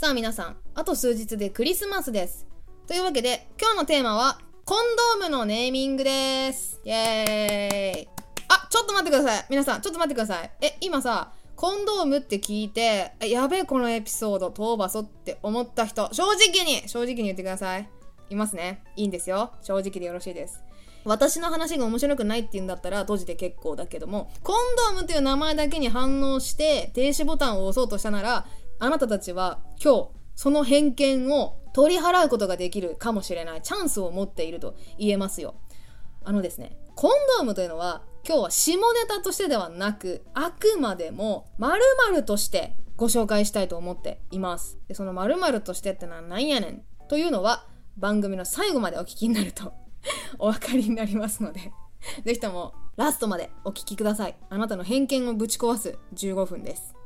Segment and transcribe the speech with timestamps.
[0.00, 2.46] さあ皆さん、あと数日でクリスマスです。
[2.86, 6.80] というわけで、今日のテーマは、コンドームのネーミングです。
[6.86, 8.08] イエーイ。
[8.48, 9.46] あ、ちょっと待ってください。
[9.50, 10.50] 皆さん、ちょっと待ってください。
[10.62, 17.86] え、今さ、コンドームって聞いて、やべえ、このエピソード、トーバソって思った人、正直に、正直に言ってください。
[18.30, 18.82] いますね。
[18.96, 19.52] いいんですよ。
[19.60, 20.62] 正直でよろしいです。
[21.04, 24.56] 私の話が面白くないって言うんだったら閉じて結構だけども、コン
[24.94, 28.46] ドームっていう名前だけに反応して停止ボタンを押そうとしたなら、
[28.80, 35.54] あなたたちは今日、その偏見を取り払うことができるかもしれないチャンスを持っていると言えますよ。
[36.24, 41.80] あのですね、コンドームというのは今日は下ネタとしてではなく、あくまでも〇
[42.10, 44.78] 〇としてご紹介したいと思っています。
[44.88, 47.66] で、その〇〇としてってのは何やねんというのは
[47.98, 49.74] 番組の最後までお聞きになると
[50.38, 51.72] お分かりになりますので
[52.24, 54.36] ぜひともラストまでお聞きください。
[54.48, 56.99] あなたの偏見をぶち壊す15分です。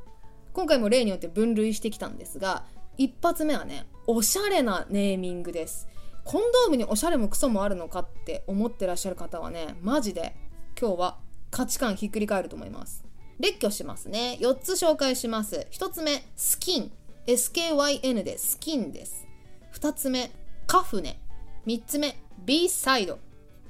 [0.55, 2.63] 今回も例によって分類してきたんですが、
[2.97, 5.85] 一発目はね、おしゃれなネーミングです。
[6.23, 10.33] コンドームにおしゃれもクソもあるのかって思ってらっしゃる方はね、マジで
[10.79, 11.17] 今日は
[11.51, 13.03] 価値観ひっくり返ると思います。
[13.37, 14.37] 列挙しますね。
[14.39, 15.67] 4つ紹介します。
[15.71, 16.91] 1つ目、スキン。
[17.27, 19.27] SKYN でスキンです。
[19.73, 20.31] 2つ目、
[20.67, 21.19] カフネ。
[21.65, 23.19] 3つ目、B サイド。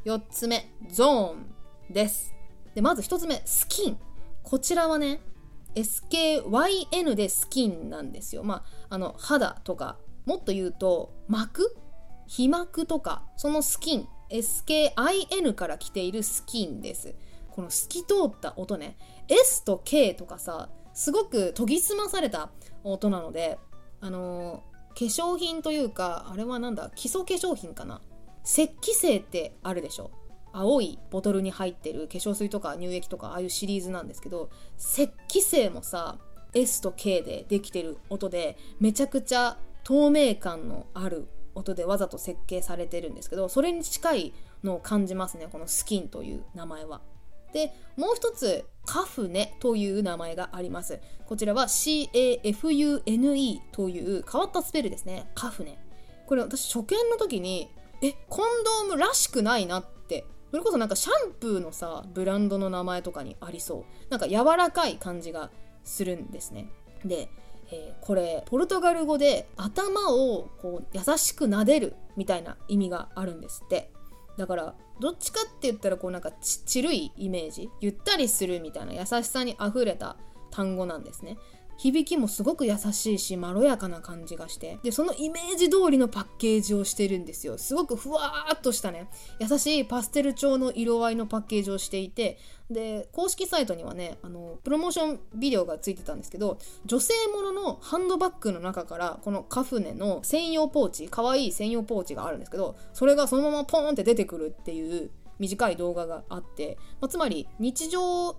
[0.05, 1.47] 4つ目、ゾーン
[1.91, 2.31] です。
[2.75, 3.97] で、まず1つ目、スキン。
[4.43, 5.19] こちらはね、
[5.75, 8.43] SKYN でスキンなんですよ。
[8.43, 11.75] まあ、あの、肌とか、もっと言うと、膜？
[12.27, 17.15] 皮膜とか、そのスキン、SKIN から来ているスキンです。
[17.51, 22.49] この透き通った音ね、S と K とかさ、すごく研ぎ澄まされた
[22.83, 23.59] 音なので、
[24.01, 28.01] あのー化粧品というかあれはなんだ基礎化粧品かな
[28.45, 30.09] 石器製ってあるでしょ
[30.55, 36.17] 青いボトルに入ってる化粧水とか乳液とかああいうシリーズなんですけど石器製もさ
[36.53, 44.33] S と K でできてる音でめちゃくちゃ透明感のある音でわざと設計されてるんですけどそれに近い
[44.63, 47.01] のを感じますねこのスキンという名前は。
[47.53, 50.99] でもう一つカフネという名前があります。
[51.25, 55.31] こちらは CAFUNE という変わったスペルですね。
[55.35, 55.77] カフネ。
[56.25, 57.69] これ私初見の時に
[58.01, 64.09] えコンドームらしくないなってそれこそなんかシャンプーのさブランドの名前とかにありそう。
[64.09, 65.51] なんか柔らかい感じが
[65.83, 66.69] するんですね。
[67.03, 67.27] で、
[67.73, 73.91] えー、これポルトガル語で頭をこう優しく撫でるみたいな意味があるんですって。
[74.37, 80.15] だからどっちかって言ったらこうなんかちちるいイメージゆったりするみたいな優しさにあふれた
[80.51, 81.37] 単語なんですね。
[81.77, 84.79] 響きもすごく優しいしまろやかな感じがして。
[84.83, 87.57] でそのイメージ通りのパッケージをしてるんですよ。
[87.57, 89.09] すごくふわーっとしたね。
[89.39, 92.37] 優しいパステル調の色合いのパッケージをしていて。
[92.69, 108.35] で公式サイトにはねあのプロモーションビデオがついてたんですけど女性もののハンドバッグの中からこのカフネの専用ポーチ可愛い専用ポーチがあるんですけどそれがそのままポーンって出てくるっていう短い動画があって、まあ、つまり日常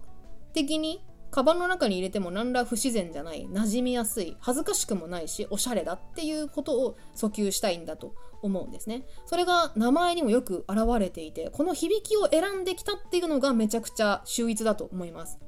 [0.53, 1.05] 的に
[1.37, 9.05] カバンの中に入れても何ら不自然じゃない馴染みやすい恥ずかしくもないしおしゃれだっていうことを訴求したいんだと思うんですね。
[9.27, 15.39] それが名前にもよく現れていてこの響きを選んできたっていうのがめちゃくちゃ秀逸だと思います。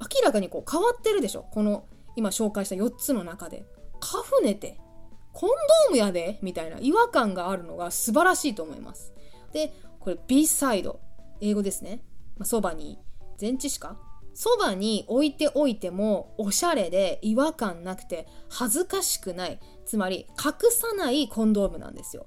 [0.00, 3.64] 明らかにこう変わってるでしょこの今紹介した4つの中で。
[3.98, 4.78] カフネて
[5.32, 9.12] コンドームやでみたいな違和感があるのが素晴らしいと思います。
[9.52, 11.00] でこれ B サイド
[11.40, 12.04] 英語ですね。
[12.44, 13.00] そば、に
[13.40, 14.13] 前置詞か？
[14.34, 19.60] そばに置いておいてもおしゃれで違和感なくて恥ずかしくない。
[19.86, 22.26] つまり隠さないコンドームなんですよ。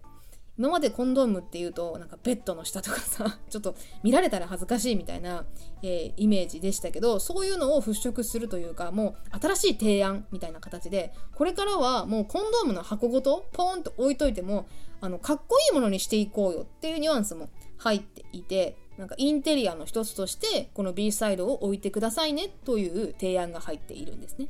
[0.57, 5.45] 今までコンドームっていうとなんかベッドの下とかさ ちょっと見られたら恥ずかしいみたいな、
[5.83, 14.67] えー、イメージでしたけどそういうのを払拭するというかもう新しい提案みたいな形でこれからはもうコンドームの箱ごとポーンと置いといても
[14.99, 24.47] あのかっこいいものにしていこうよっていうニュアンスも入っていてなんかインテリアの一つとしてこの B サイドを置いてくださいねという提案が入っているんですね。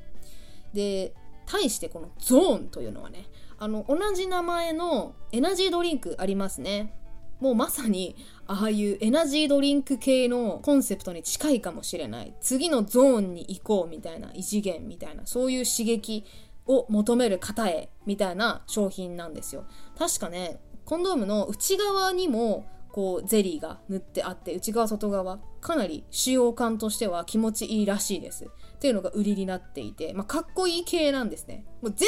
[0.74, 1.14] で
[1.46, 3.26] 対してこのゾーンというのはね
[3.58, 6.94] あの同じ名前のエナジードリンクありますね。
[7.40, 8.16] もうまさに
[8.48, 16.26] ああいうエナジードリンク系のコンセプトに近いかもしれない次のゾーンに行こうみたいな異次元みたいなそういう刺激
[16.66, 19.66] を求める方へみたいな商品なんですよ
[19.98, 22.66] 確かねコンドームの内側にも
[22.98, 28.46] こうゼリーが塗ってあって内側外側かなり使用感としては気持ちいいらしいです。
[28.46, 31.64] っていうのが売りになっていて、まあ、かっこいい系なんですね。
[31.84, 32.08] もう全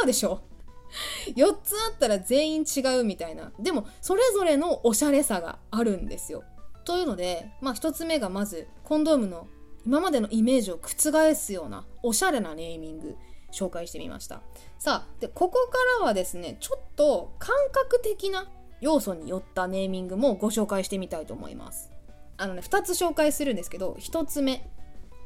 [0.00, 0.42] 違うでしょ。
[1.34, 3.50] 4つあったら全員違うみたいな。
[3.58, 6.44] でもそれぞれのおしゃれさがあるんですよ。
[6.84, 9.48] というので、まあ、1つ目がまずコンドームの
[9.84, 13.16] 今までのイメージを覆すようなおしゃれなネーミング
[13.52, 14.42] 紹介してみました。
[14.78, 18.48] さあでここからはですねちょっと感覚的な
[18.80, 21.90] 要素によったネーミングもご紹介してみたいと思います
[22.36, 24.68] あのね2つ紹介するんですけど1つ目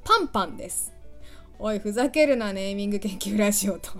[0.04, 0.92] パンパンです
[1.58, 3.90] おいふざけるなネーミング研究ラジオと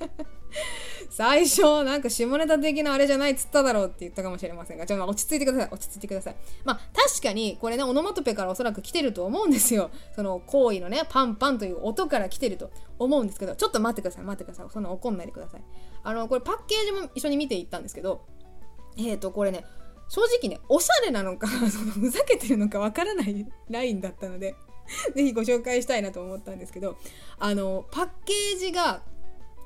[1.10, 5.68] 最初、なんか下ネタ的なあれじゃないっつっただろうって言ったかもしれませんが、ちょっと落ち着いてください。
[5.70, 6.36] 落ち着いてください。
[6.64, 9.90] まあ、確かに、これね、オノマトペからおそらく来てると思うんですよ。
[10.14, 14.24] その行為のね、パンパンという音から来てると思うんですけど、ちょっと待ってください。
[14.24, 14.66] 待ってください。
[14.72, 15.64] そんな怒んないでください。
[16.02, 18.26] あの、これパッケージも一緒に見ていったんですけど、
[18.96, 19.64] えっ、ー、と、これね、
[20.08, 24.54] 正直ね、おしゃれなのか、そ のふざけてるのかわからないラインだったので、
[25.14, 26.96] ぜひご紹介したいなと思ったんですけど、
[27.38, 29.02] あの、パッケージが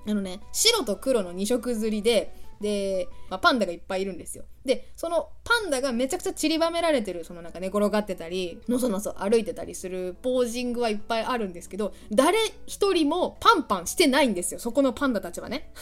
[0.07, 4.45] あのね、白と黒の2色刷りで、で、まあ、パンダがいっぱいいるんですよ。
[4.65, 14.61] で、そのパンダがめちゃくちゃ散りばめられてる、そのなんか寝転がってたり、のそのそ歩いてたりするポージングはいっぱいあるんですけど、誰一人もパンパンしてないんですよ。
[14.61, 15.73] そこのパンダたちはね。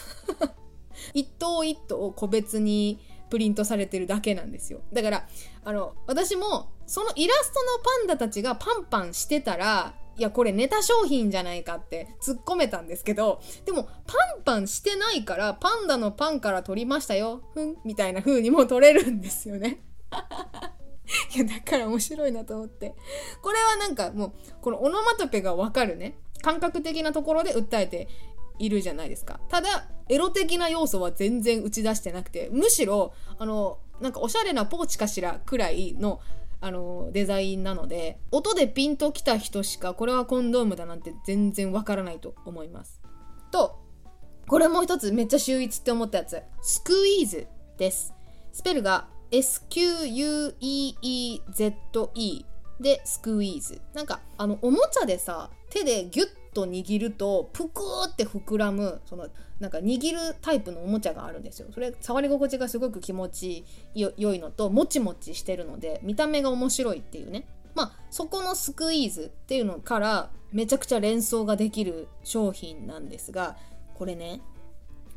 [1.15, 2.99] 一頭一頭個別に
[3.31, 4.81] プリントされてるだけなんですよ。
[4.93, 5.29] だから、
[5.65, 19.83] あの、私も、そのイラストのパンダたちがパンパンしてたら、いやこれネタ商品じゃないかって突っ込めたんですけどでもパンパンしてないからパンダのパンから取りましたよふんみたいな風にも取れるんですよね
[21.35, 22.95] いやだから面白いなと思って
[23.43, 24.33] これはなんかもう
[24.63, 28.09] このオノマトペがわかるね感覚的なところで訴えて
[28.59, 29.41] いるじゃないですか。
[29.49, 36.21] ただエロ的な要素は全然打ち出してなくてむしろあのなんかおしゃれなポーチかしらくらいの
[36.61, 43.01] あのデザインなので音でピンときた人しかこれはコンドームだなんて全然わからないと思います。
[43.51, 43.79] と
[44.49, 46.41] これも一つめっちゃ秀逸って思ったやつ。
[46.63, 47.47] スクイーズ
[47.79, 48.15] です。
[48.53, 50.55] スペルが SQUEEZE
[52.81, 53.81] でスクイーズ。
[53.93, 59.29] なんかあのおもちゃでさ手でギュッと握るとぷくーって膨らむその
[59.61, 61.69] なんか握るタイプのおもちゃがあるんですよ。
[61.73, 63.65] それ触り心地がすごく気持ち
[63.95, 67.47] 良いのともちもちしてるので見た目が面白いっていうね。
[67.75, 73.57] まあそこのスクイーズっていうのからめちゃくちゃ連想ができる商品なんですが
[73.95, 74.41] これね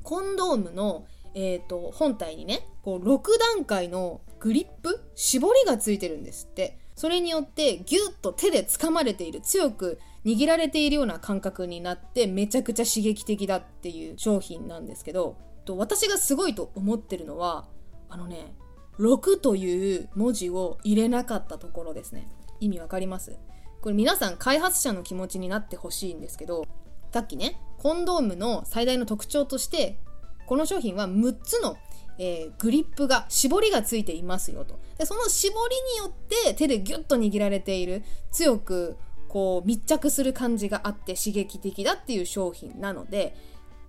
[0.04, 3.22] コンドームのえーと、本体にねこう6
[3.56, 6.79] 段階のグリップ絞りがついてるんですって。
[7.00, 15.38] それによってギュッと手で掴まれている強く握られているような感覚になってめちゃくちゃ刺激的だっていう商品なんですけど
[15.78, 17.70] 私がすごいと思ってるのは
[18.10, 18.54] あのね
[19.00, 22.28] 6という文字を入れなかったところですね。
[22.60, 23.40] 意味わかります？
[23.80, 26.66] これ皆さん開発者の気持ちになってほしいんですけど
[27.14, 30.02] さっきねコンドームの最大の特徴として
[30.48, 31.78] この商品は6つの
[32.20, 34.78] えー、グリップが絞りがついていますよと。
[34.98, 38.98] でその絞りによって手でギュッと握られている強く
[39.30, 43.36] こう密着する感じがあって刺激的だっていう商品なので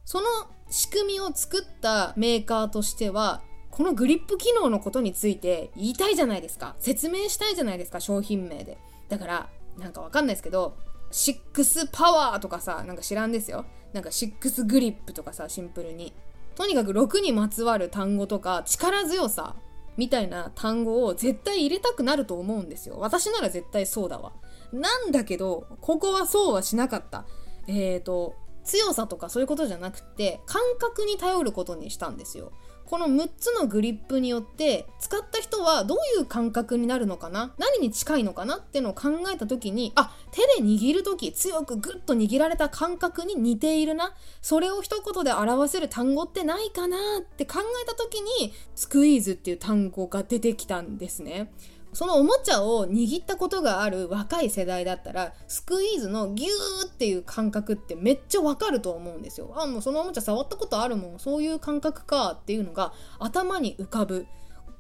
[0.04, 0.26] その
[0.70, 6.76] 仕組みを作ったメーカーとしてはこのグリップ機能のことについて言いたいじゃないですか。
[6.78, 8.78] 説明したいじゃないですか商品名で。
[9.08, 9.48] だから
[9.78, 10.76] なんかわかんないですけど
[11.10, 13.64] 6パワーとかさなんか知らんですよ。
[13.92, 16.12] なんか6グリップとかさシンプルに。
[16.54, 19.56] とにかく6にまつわる単語とか力強さ
[19.96, 22.96] みたいな単語を絶対入れたくなると思うんですよ。
[22.98, 24.32] 私なら絶対そうだわ。
[24.72, 27.26] なんだけど、ここはそうはしなかった。
[27.66, 32.52] えっ、ー、と、強さとかそういうことじゃなくて、感覚に頼ることにしたんですよ。
[32.90, 37.54] この6つのグリップによって使った人はどういう感覚になるのかな？
[37.56, 51.52] 何に近いのかなっていうのを考えた時にあ手で握る時強くグッと握られた感覚に似ているなそれを一言で表せる単語ってないかなって考えた時にスクイーズっていう単語が出てきたんですね。
[51.92, 59.52] そのおもちゃを握ったことがある若い世代だったらスクイーズのギューっていう感覚ってめっちゃわかると思うんですよ。
[59.56, 64.26] あもうそのおもちゃ触ったことあるもんそういう感覚かっていうのが頭に浮かぶ。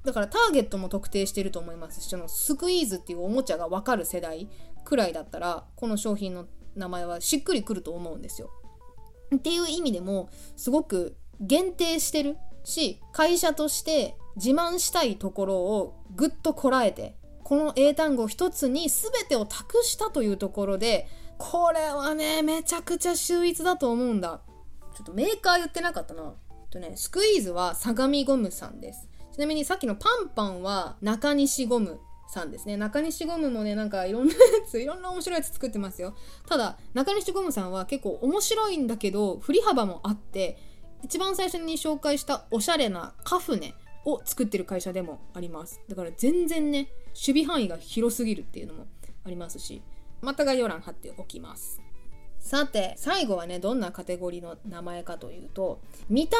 [0.04, 4.48] だからターゲットも特定してると思いますしそのスクイーズっていうおもちゃがわかる世代
[4.82, 8.50] くらいだったらこの商品の名前はしっくりくると思うんですよ。
[9.34, 21.08] っていう意味でもすごく限定してるし会社として自慢したいところをぐっとこらえてこの英単語一つに全てを託したというところで
[21.38, 24.40] これはねめちゃくちゃ秀逸だと思うんだ。
[24.94, 26.34] ちょっとメーカー言ってなかったな。
[26.70, 29.08] とねスクイーズは相模ゴムさんです。
[29.32, 32.76] ちなみにさっきのパンパンは中西ゴムさんですね。
[32.76, 36.14] 中西ゴムもねなんかいろんなやついろんな面白いやつ作ってますよ。
[36.46, 40.58] ただ中西ゴムさんは結構面白いんだけど振り幅もあって
[41.02, 45.80] 一番最初に紹介したおしゃれなカフネを作ってる会社でもあります。
[45.88, 48.86] だから全然ね守備範囲が広すぎるっていうのも
[49.24, 49.82] ありますし
[50.22, 51.80] また概要欄貼っておきます。
[52.38, 56.38] さて最後はねどんなカテゴリーの名前かというと見た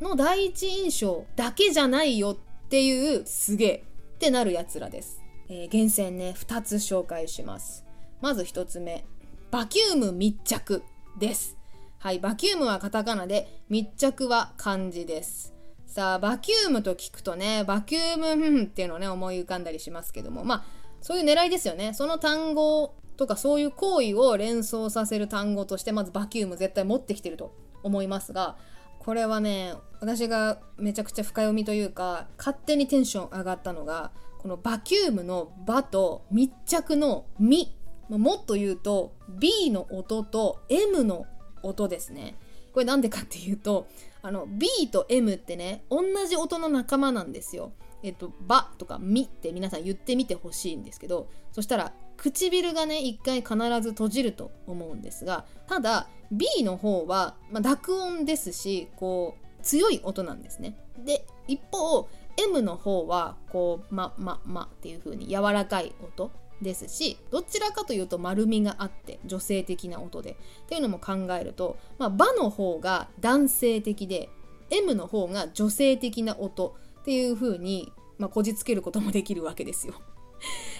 [0.00, 7.84] 目の第一印象だけじゃないよっていうすげえってなるやつらです、えー、厳選ね2つ紹介します。
[8.20, 9.04] まず1つ目
[9.50, 10.84] バキューム密着
[11.18, 11.56] です。
[11.98, 15.59] はいバキュームはカタカナで密着は漢字です。
[15.90, 20.44] さあバキュームと聞くとねバキュームっていうのをね思い浮かんだりしますけども。
[20.44, 20.64] まあ
[21.02, 21.94] そういう狙いですよね。
[21.94, 28.56] その単語とかそういう行為を連想させる単語としてまずバキューム絶対持ってきてると思いますが
[29.00, 37.74] これはね私がめちゃくちゃ深読みというか勝手にテンション上がったのがこのバキュームの「バ」と密着の「み」
[38.08, 41.26] もっと言うと B の音と M の
[41.62, 42.36] 音ですね。
[42.72, 43.88] これなんでかっていうと
[44.22, 47.72] あの B と M ってね同じ音の仲間なんですよ
[48.02, 60.76] えっと、ばとかみって皆さん言ってみてほしいんですけど、そしたら唇がね、一回必ず閉じると思うんですが、ただ B の方は、まあ、濁音ですし、こう、強い音なんですね。
[61.04, 62.08] で、一方、
[62.38, 66.30] M の方は、こう、ま、ま、まっていう風に柔らかい音
[66.62, 70.32] ですし、どちらかというと丸みがあって女性的な音で。
[70.32, 70.34] っ
[70.68, 74.28] ていうのも考えると、まあ、バの方が男性的で、
[74.70, 79.94] M の方が女性的な音っていう風に、まあ、こじつけることもできるわけですよ。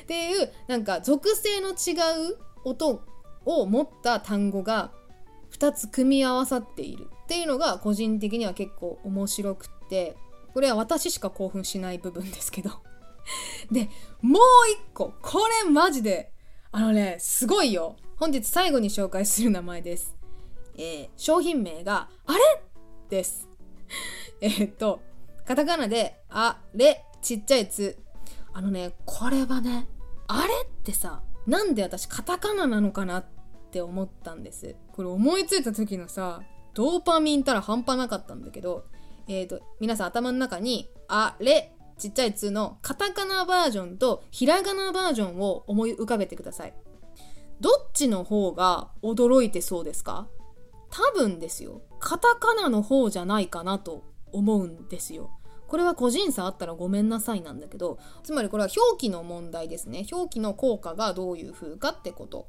[0.02, 3.02] っていうなんか属性の違う音
[3.44, 4.90] を持った単語が
[5.52, 10.16] 2つ組み合わさっているっていうのが個人的には結構面白くって
[10.54, 12.70] これは私しか興奮しない部分ですけど
[13.70, 13.88] で
[14.22, 16.32] もう一個これマジで
[16.72, 20.16] あのねすごいよ本日最後に紹介する名前です
[20.76, 22.38] えー、商品名があれ？
[23.08, 23.48] です
[24.40, 25.02] えー、っと
[25.50, 27.98] カタカナで、あれ、ちっちゃいつ。
[28.52, 29.88] あのね、これはね、
[30.28, 33.24] あれってさ、なんで私カタカナなのかなっ
[33.72, 34.76] て思ったんです。
[34.92, 38.84] これ思いついた時のさ、ドーパミンたら半端なかったんだけど、
[39.26, 46.75] えっ、ー、と、皆さん頭の中に、あれ、ちっちゃいつのカタカナバージョンとひらがなバージョンを思い浮かべてください。
[47.61, 50.26] どっちの方が驚いてそうですか？
[50.90, 51.83] 多分ですよ。
[52.00, 54.02] カタカナの方じゃないかなと
[54.33, 55.30] 思うんですよ。
[55.69, 62.49] これは個人差あったらごめんなさいなんだけどつまりこれは表記の問題ですね表記の効果がどういう風かってこと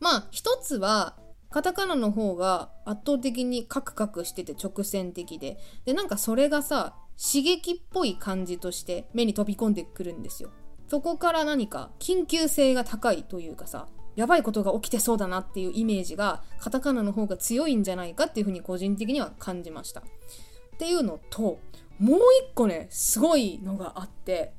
[0.00, 1.16] まあ一つは
[1.48, 10.50] カタカナの方が圧倒的にカクカクしてて直線的ででなんかそれがさ刺激っぽい感じとして目に飛び込んでくるんですよ
[10.88, 20.04] そこから何か緊急性が高いというかさやばいことが起きてそうだなっていうイメージがカタカナの方が強いんじゃないかっていうふうに個人的には感じましたっ
[20.78, 21.58] ていうのと
[21.98, 24.52] もう一個ね、すごいのがあって、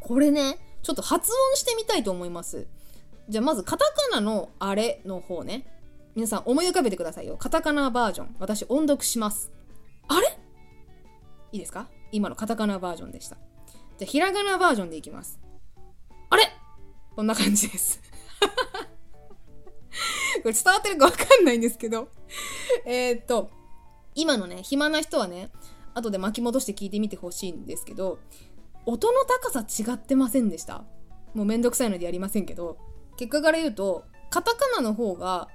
[0.00, 2.66] これね、ちょっと発音してみたいと思います。
[3.28, 5.66] じゃあまずカタカナのあれの方ね。
[6.14, 7.36] 皆さん思い浮かべてくださいよ。
[7.36, 8.36] カタカナバージョン。
[8.38, 9.50] 私音読します。
[10.08, 10.43] あれ？
[11.54, 11.86] いいですか？
[12.10, 13.36] 今のカタカナバージョンでした。
[13.96, 15.38] じゃあひらがなバージョンでいきます。
[16.28, 16.42] あれ？
[17.14, 18.00] こんな感じです。
[20.42, 22.08] これ伝わってるかわかんないんですけど
[22.84, 23.50] えっと、
[24.16, 25.52] 今のね、暇な人はね、
[25.94, 28.18] 後で巻き戻して聞いてみてほしいんですけど
[28.84, 30.84] 音の高さ違ってませんでした
[31.34, 32.78] もうめんどくさいのでやりませんけど
[33.16, 35.48] 結果から言うとカタカナの方が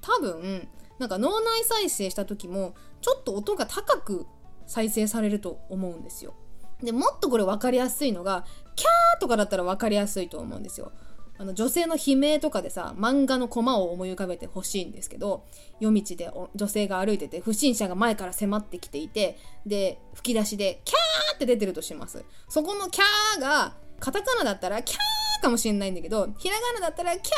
[0.00, 0.66] 多分
[0.98, 4.26] なんか脳内再生した時もちょっと音が高く
[4.66, 6.34] 再生されると思うんですよ
[6.82, 8.44] でもっとこれ分かりやすいのが
[8.76, 10.92] キャーとかだったら分かりやすいと思うんですよ
[11.36, 15.44] あの女性の悲鳴とかでさ漫画のコマを思い浮かべてほしいんですけど
[15.80, 27.32] 夜道で女性が歩いてて不審者が前から迫ってきていてで吹き出しで「キャー!」って出てるとしますそこの「キャー!」がカタカナだったら「キャー!」かもしれないんだけどひらがなだったら「キャ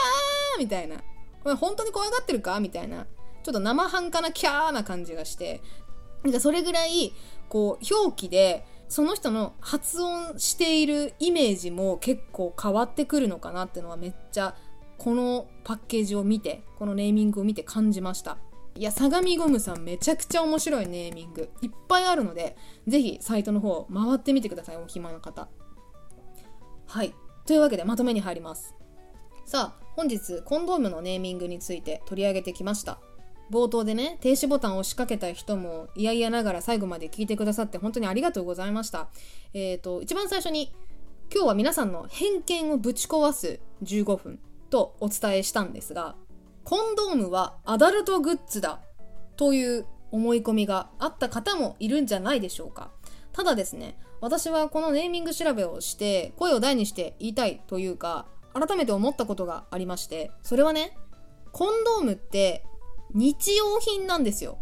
[0.56, 0.97] ー!」みたいな
[1.42, 3.06] これ本当に怖がってるかみたいな
[3.42, 5.62] ちょっと生半可なキャーな感じがして
[6.26, 7.14] なんかそれぐらい
[7.49, 14.56] こう表記でその人の発音しているイメージも結構変わってくるのかなっていうのはめっちゃ
[14.99, 18.38] このパッケージを見てこのネーミングを見て感じました。
[18.75, 21.49] いや相模ゴムさんめちゃくちゃ面白いネーミング。
[21.62, 22.56] いっぱいあるので
[22.87, 25.49] ぜひサイトの方回ってみてくださいお暇な方。
[26.87, 27.14] はい。
[27.47, 28.75] というわけでまとめに入ります。
[29.45, 32.99] さあ本日コンドームのネーミングについて取り上げてきました。
[33.50, 39.09] 冒頭でね、停止ボタンを押しかけた人も嫌々ながら最後まで聞いてくださって本当にありがとうございました。
[39.55, 40.75] えっ、ー、と、一番最初に
[41.33, 44.38] 今日は皆さんの偏見をぶち壊す15分
[44.71, 46.17] とお伝えしたんですが、
[46.65, 48.81] コンドームはアダルトグッズだ
[49.37, 52.91] という思い込みがあった方もいるんじゃないでしょうか。
[53.33, 60.97] ただですね、私はこのネーミング調べをして声を大にして言いたいというか、改めて思ったことがありまして、それはね、
[61.53, 62.65] コンドームって
[63.14, 64.58] 日用品なんですよ。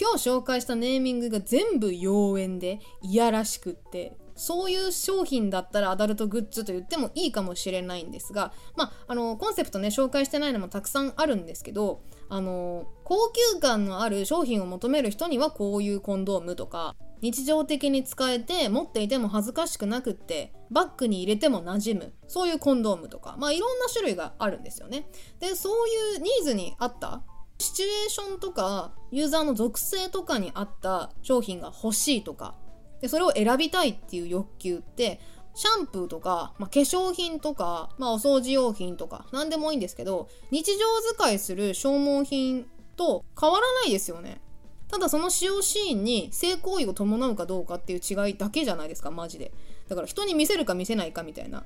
[0.00, 12.00] 今日紹介したネーミングが全部妖艶でいやらしくってそういう商品だったらアダルトグッズと言ってもいいかもしれないんですが、まあ、あのコンセプトね紹介してないのもたくさんあるんですけど
[12.30, 27.22] あの高級感のある商品を求める人にはこういうコンドームとか日常的に使えて持っていても恥ずかしくなくってバッグに入れても馴染むそういうコンドームとかまあいろんな種類があるんですよねでそういうニーズに合った
[27.60, 32.54] シチュエーションとかユーザーの属性とかに合った商品が欲しいとか
[33.00, 35.20] でそれを選びたいっていう欲求って
[35.54, 44.40] シャンプーとか、まあ、化粧品とか、まあ、お掃除用品とか何でもいいんですけど日常使いする消耗品と変わらないですよね。
[44.88, 49.52] ただその使用シーンに性行為を伴うかどうかっていう違いだけじゃないですかマジで。
[49.88, 51.64] だから人に見せるか見せないかみたいな。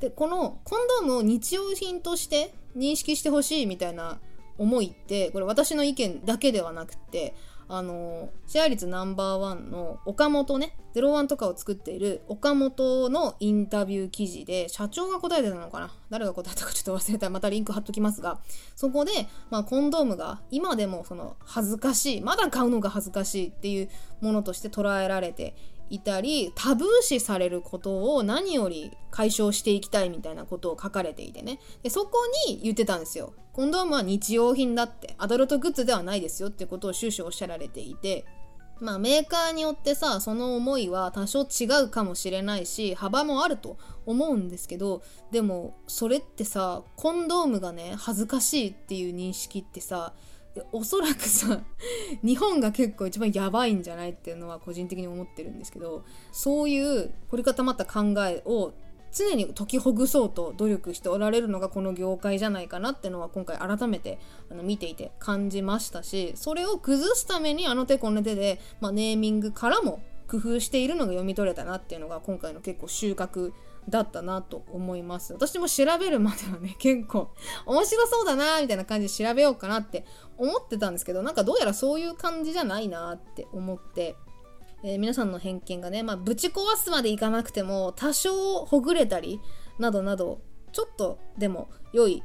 [0.00, 4.18] でこのコンドームを日用品として認識してほしいみたいな
[4.58, 7.34] 思いってこれ私の意見だけではなくて
[7.66, 15.90] あのシェア率ナンバーワンの岡本ね01とかを作っている岡本のインタビュー記事で社長が答えてたのかな？
[16.10, 17.26] 誰が答えたかちょっと忘れた。
[17.26, 18.38] らまたリンク貼っときますが。
[18.76, 19.12] そこで、
[19.50, 23.88] まあ、コンドームが今でもその恥ずかしいまだ買うのが恥ずかしいっていう
[24.20, 25.56] ものとして捉えられて
[25.88, 31.60] いたりタブー視されることを何より解消していきたいみたいなことを書かれていてね。
[31.82, 33.32] でそこに言ってたんですよ。
[33.54, 38.24] コンドームは日用品だってアダルトグッズではないですよってことを終始おっしゃられていて
[38.80, 50.12] まあメーカーによってさその思いは多少違うかもしれないし幅もあると思うんですけどでもそれってさコンドームがね恥ずかしいっていう認識ってさ
[50.72, 51.60] おそらくさ
[52.24, 58.72] 日本が結構一番やばいんじゃないっていうのは個人的に思ってるんですけどそういう凝り固まった考えを
[59.14, 64.18] 常に解きほぐそうと努力しておられるのがこの業界じゃないかなっていうのは今回改めて
[64.50, 73.52] あの見ていて感じましたしそれを崩すためにあの手この手で、まあ、ネーミングからも工夫しているのが読み取れたなっていうのが今回の結構収穫
[73.88, 75.34] だったなと思います。
[75.34, 77.30] 私も調べるまではね 結構
[77.66, 80.04] 面白そうだなみたいな感じで調べようかなって
[80.38, 84.16] 思ってたんですけどなんかどうやらそういう感じじゃないなって思って、
[84.84, 89.40] えー、皆さんの偏見がね、まあ、ぶち壊すまでいかなくても多少ほぐれたり
[89.78, 90.42] などなど
[90.72, 92.22] ちょっとでも良い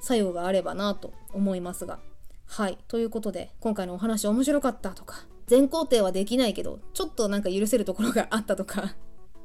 [0.00, 2.00] 作用があればなと思いますが
[2.48, 8.96] はいということで今回のお話面白かったとか全肯定はできないけどちょっとなんか許せるところがあったとか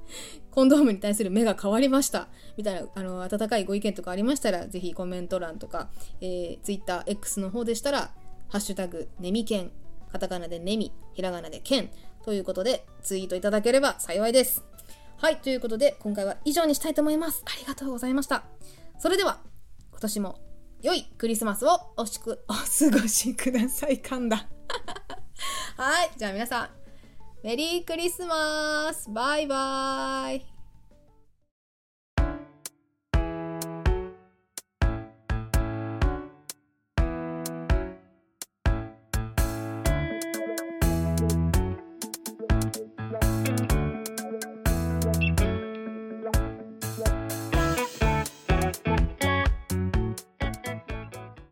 [0.52, 2.30] コンドームに対する目が変わりました。
[2.56, 5.90] みたいな、あの、温かいご意見とかありましたら、ぜひコメント欄とか、
[6.22, 8.14] えー、Twitter、X の方でしたら、
[8.48, 9.72] ハッシュタグ、ネミケン、
[10.12, 11.90] カタカナでネミ、ひらがなでケン
[12.28, 14.62] ということで、ツイートいただければ幸いです。
[15.16, 17.42] はい、ということで、今回は以上にしたいと思います。
[17.46, 18.44] ありがとうございました。
[19.00, 19.40] それでは、
[19.92, 20.40] 今年も
[20.82, 24.02] 良いクリスマスをおしく、 お過ごしください。
[24.02, 24.46] 噛んだ。
[25.78, 26.70] はい、じゃあ皆さん、
[27.44, 30.57] メリークリスマスバイバイ